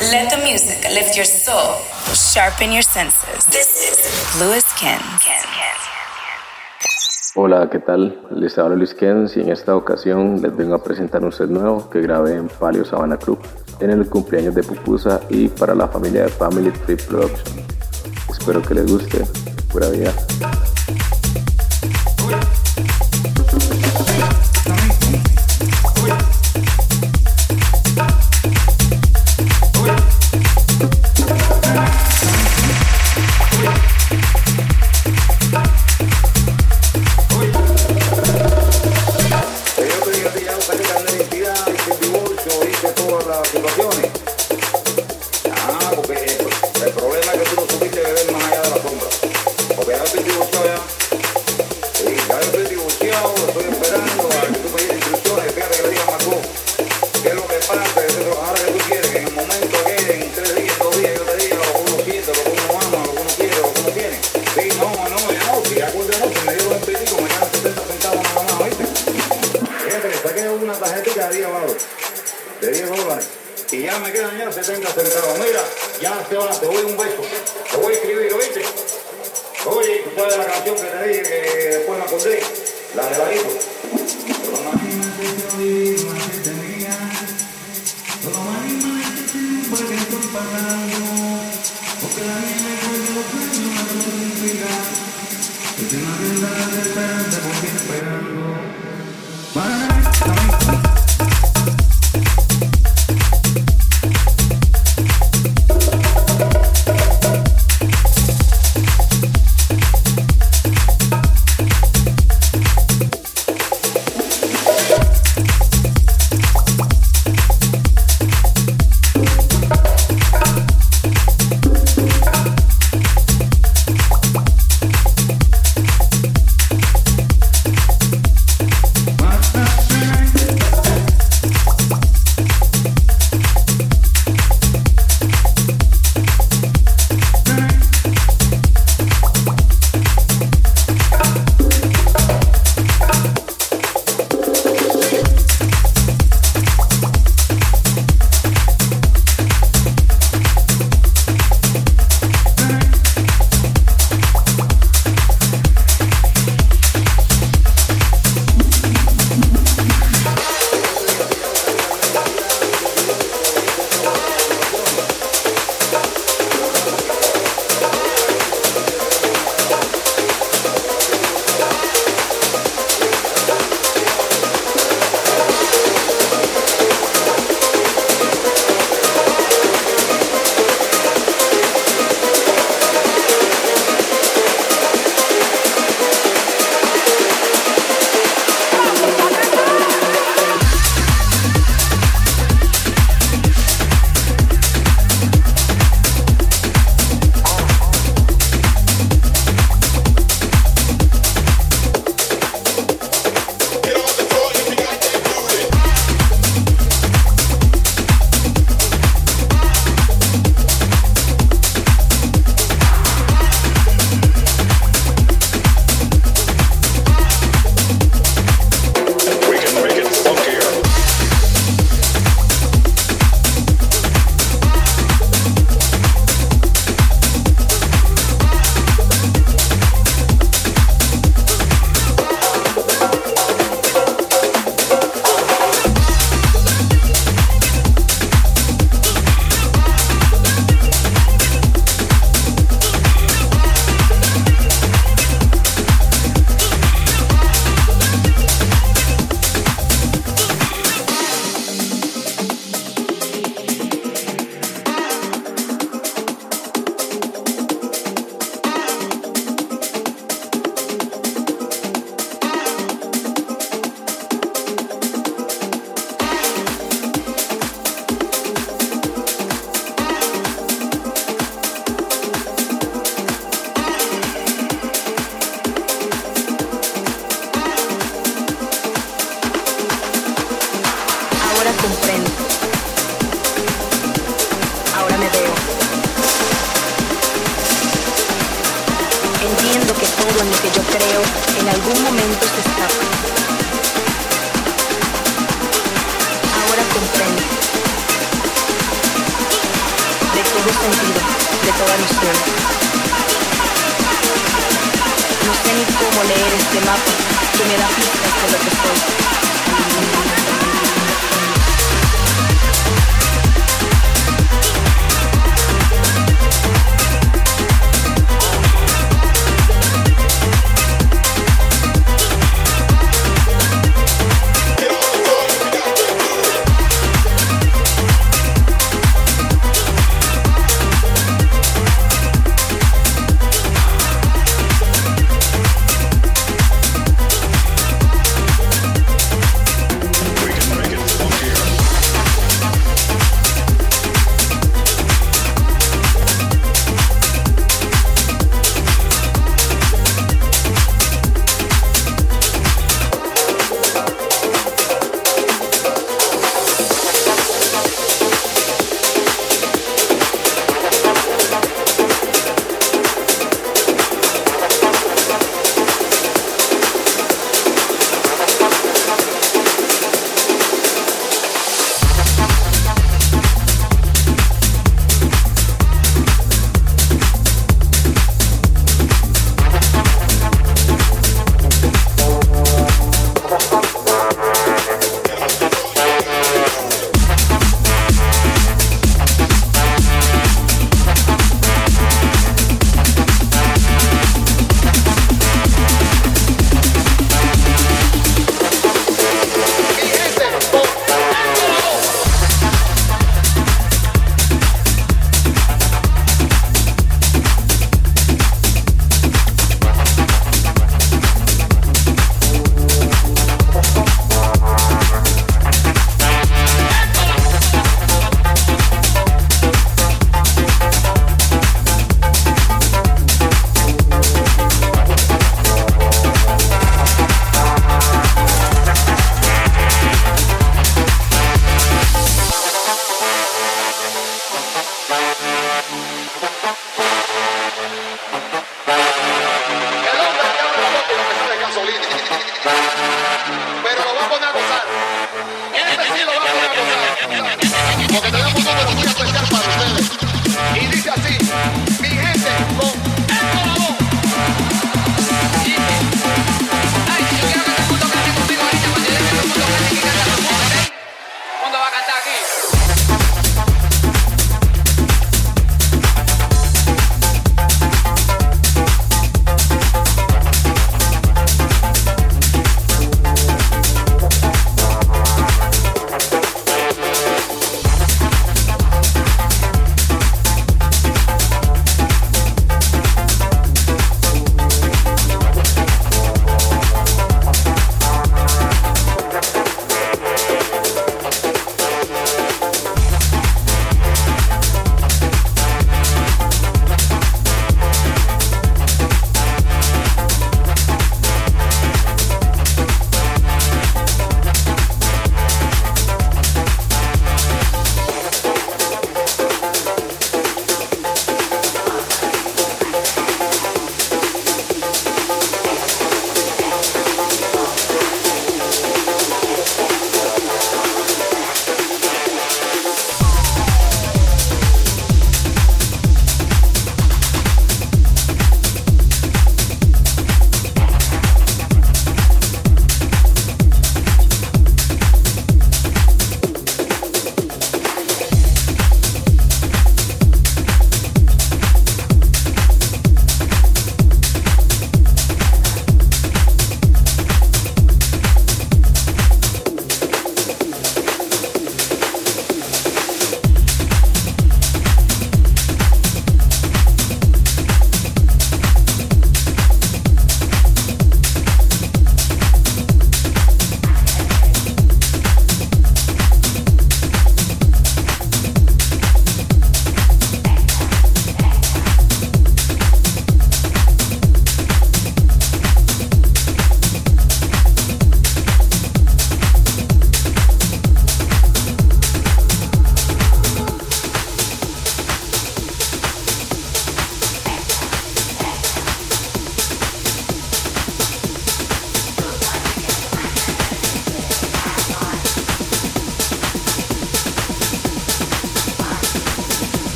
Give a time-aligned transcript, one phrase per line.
[0.00, 1.74] Let the music lift your soul,
[2.14, 3.44] sharpen your senses.
[3.46, 5.00] This is Luis Ken.
[7.34, 8.16] Hola, ¿qué tal?
[8.30, 11.90] Les habla Luis Kens y en esta ocasión les vengo a presentar un set nuevo
[11.90, 13.40] que grabé en Palio Sabana Club
[13.80, 17.66] en el cumpleaños de Pupusa y para la familia de Family Trip Production.
[18.30, 19.24] Espero que les guste.
[19.72, 20.12] Pura vida.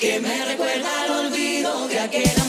[0.00, 2.39] Que me recuerda al olvido de aquel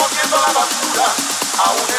[0.00, 1.14] recogiendo la basura.
[1.66, 1.89] Aún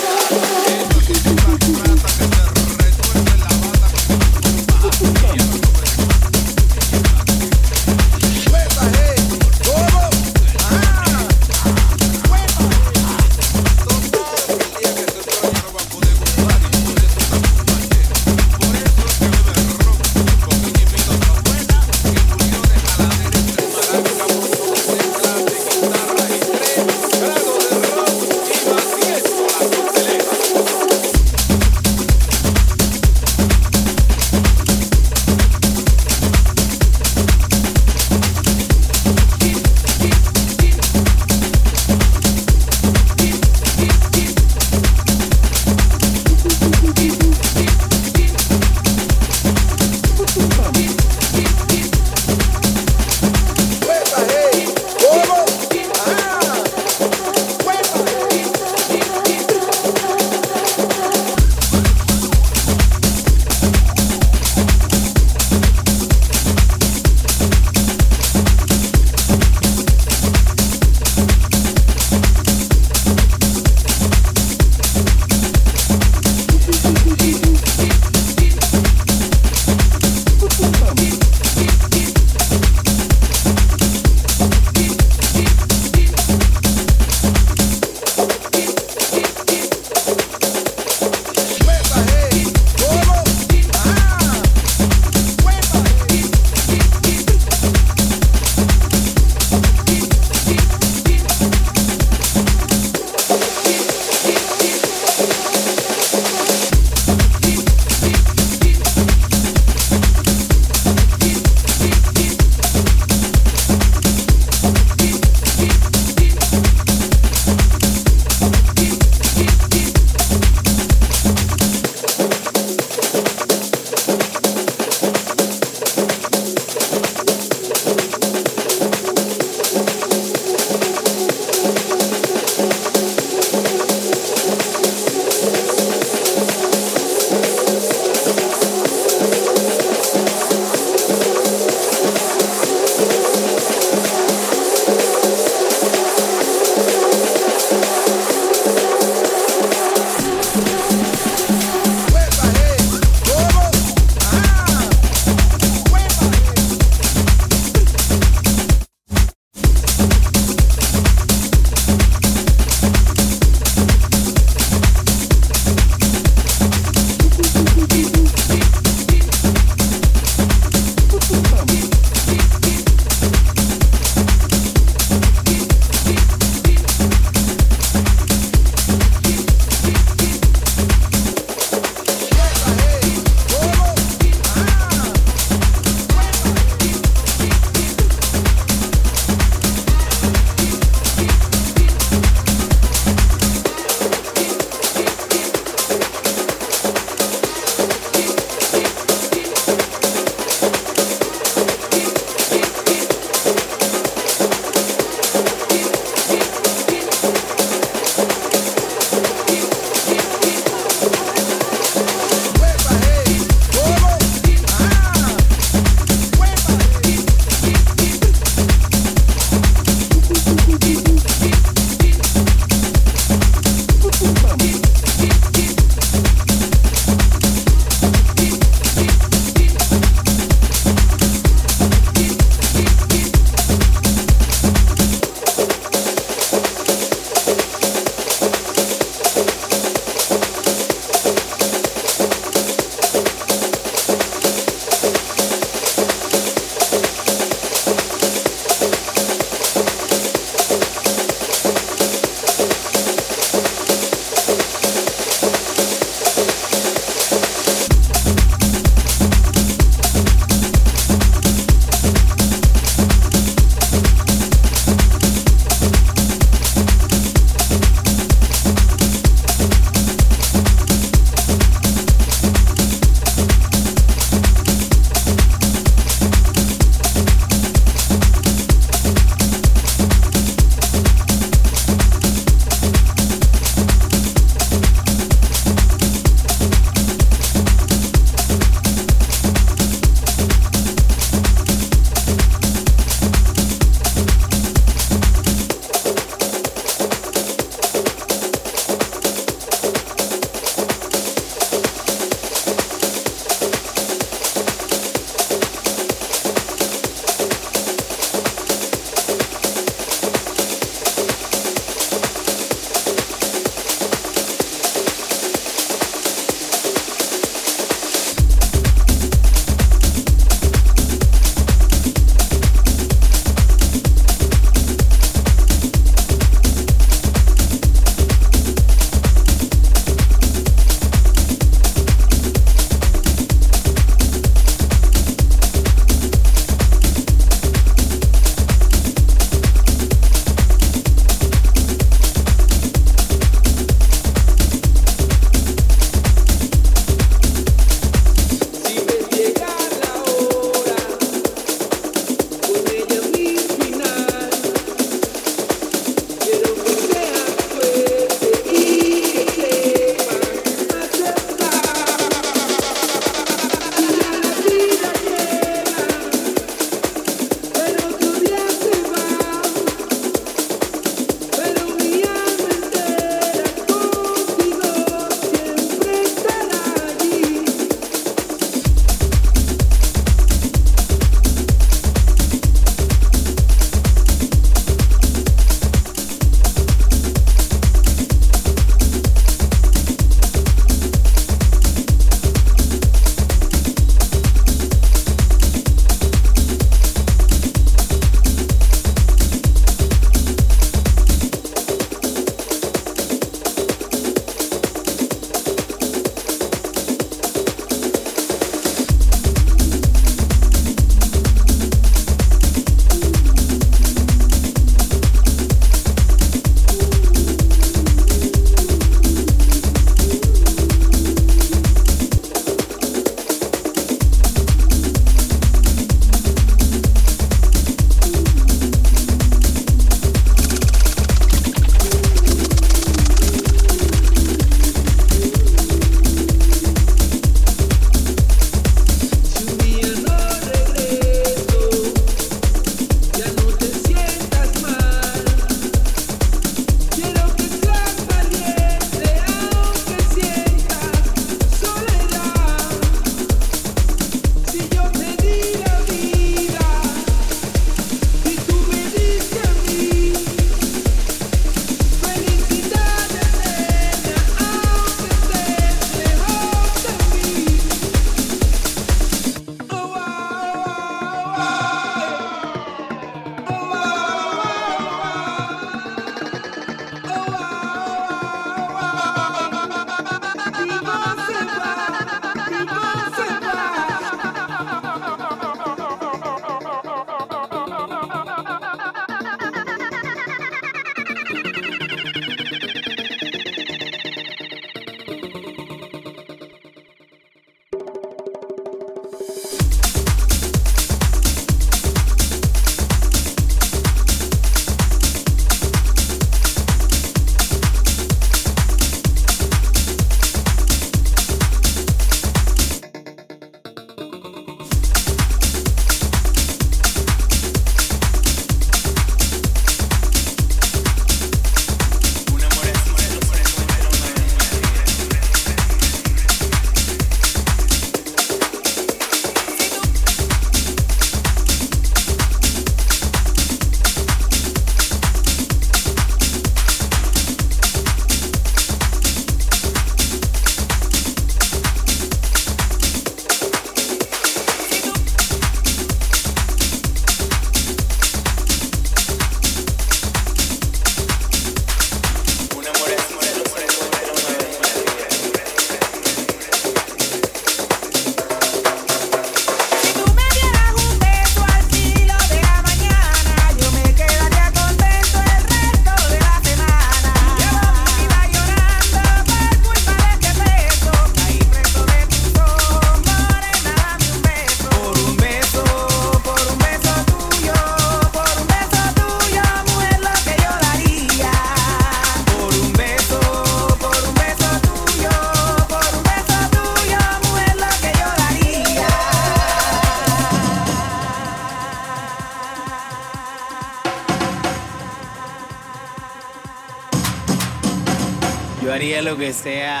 [599.41, 600.00] bestea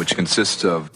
[0.00, 0.90] which consists of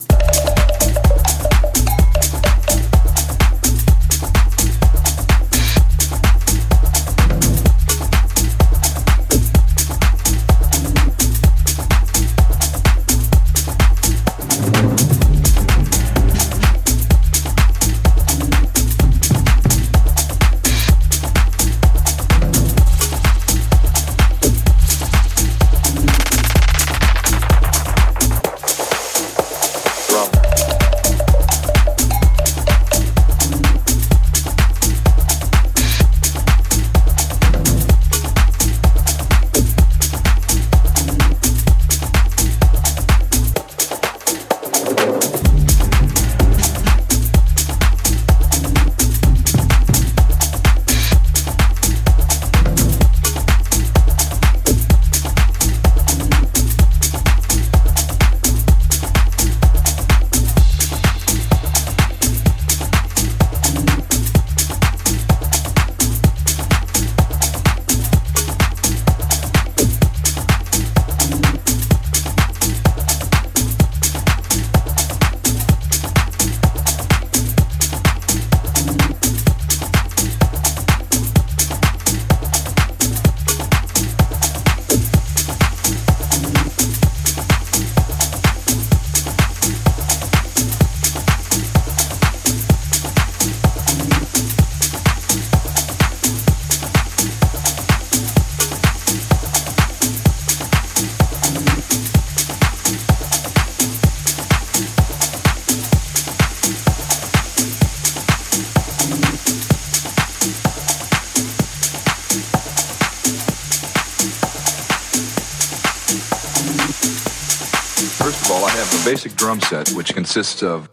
[119.64, 120.88] set which consists of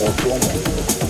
[0.00, 1.07] Outro mundo.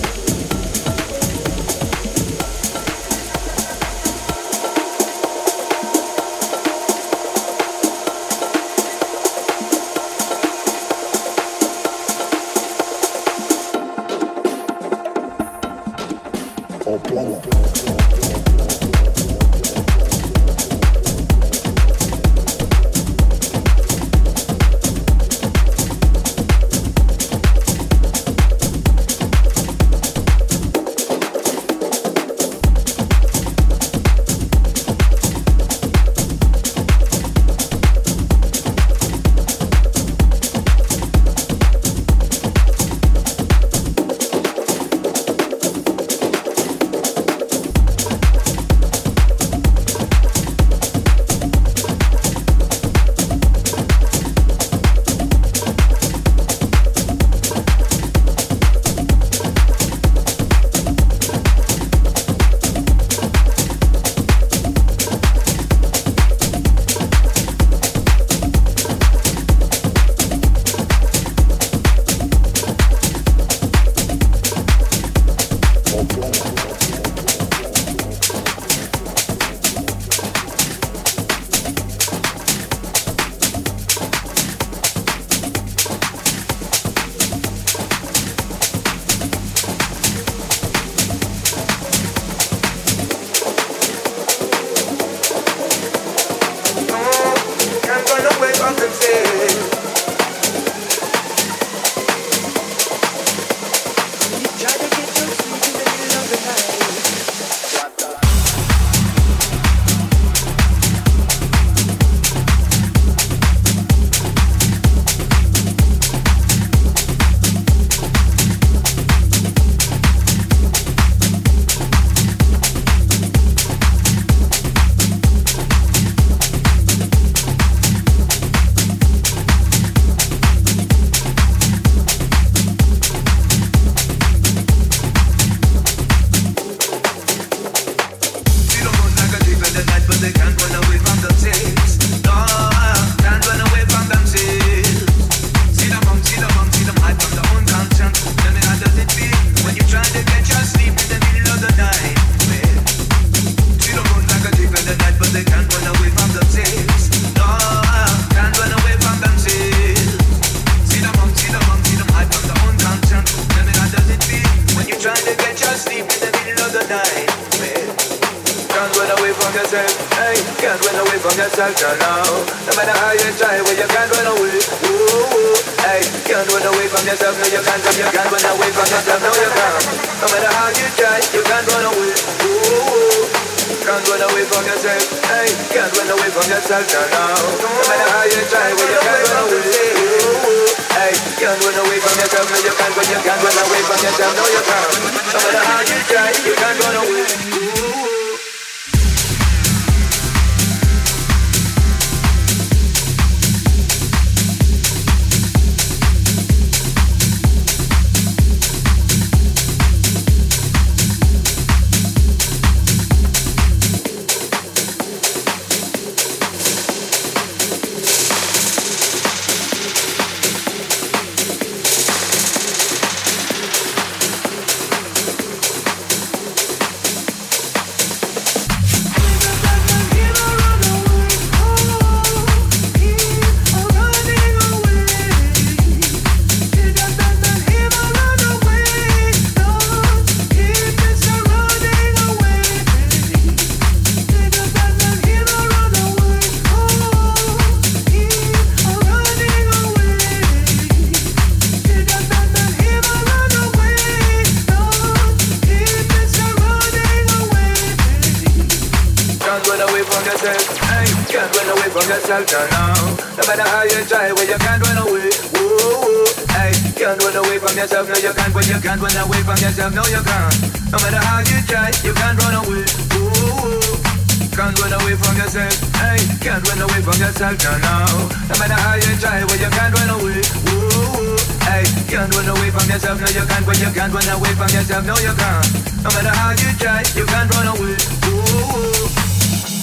[284.89, 285.05] Yourself.
[285.05, 285.69] No you can't.
[286.03, 287.95] No matter how you try, you can't run away.
[288.25, 289.07] Whoa.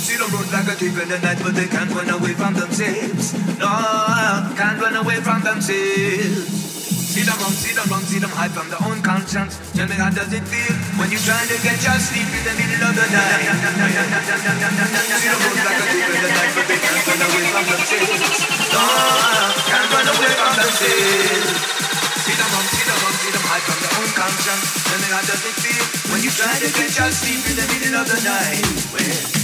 [0.02, 2.54] See them run like a thief in the night, but they can't run away from
[2.54, 3.34] themselves.
[3.58, 3.70] No,
[4.56, 6.66] can't run away from themselves.
[7.16, 9.56] See them run, see them run, see them hide from their own conscience.
[9.72, 12.54] Tell me how does it feel when you're trying to get your sleep in the
[12.60, 13.46] middle of the night?
[13.46, 17.64] See them run like a thief in the night, but they can't run away from
[17.72, 18.40] themselves.
[18.74, 18.84] No,
[19.70, 21.75] can't run away from themselves.
[24.26, 24.66] Conscience.
[24.90, 27.66] Tell me how does it feel when you're trying to get your sleep in the
[27.72, 28.66] middle of the night?
[28.92, 29.35] Well,